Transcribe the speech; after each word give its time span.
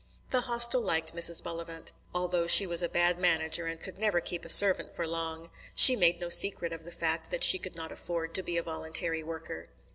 The 0.31 0.41
Hostel 0.49 0.81
liked 0.81 1.13
Mrs. 1.15 1.43
Bullivant, 1.43 1.93
although 2.11 2.47
she 2.47 2.65
was 2.65 2.81
a 2.81 2.89
bad 2.89 3.19
manager 3.19 3.67
and 3.67 3.79
could 3.79 3.99
never 3.99 4.19
keep 4.19 4.43
a 4.43 4.49
servant 4.49 4.91
for 4.95 5.05
long. 5.05 5.51
She 5.75 5.95
made 5.95 6.19
no 6.19 6.27
secret 6.27 6.73
of 6.73 6.85
the 6.85 6.91
fact 6.91 7.29
that 7.29 7.43
she 7.43 7.59
could 7.59 7.75
not 7.75 7.91
afford 7.91 8.33
to 8.33 8.41
be 8.41 8.57
a 8.57 8.63
voluntary 8.63 9.21
worker. 9.21 9.69